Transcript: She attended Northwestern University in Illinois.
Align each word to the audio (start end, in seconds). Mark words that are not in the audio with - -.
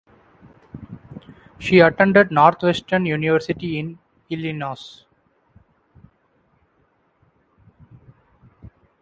She 1.59 1.77
attended 1.79 2.31
Northwestern 2.31 3.05
University 3.05 3.77
in 3.77 3.99
Illinois. 4.31 5.05